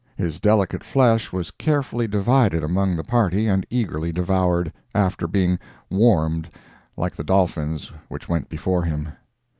[0.15, 5.59] His delicate flesh was carefully divided among the party and eagerly devoured—after being
[5.91, 6.49] "warmed"
[6.97, 9.09] like the dolphins which went before him.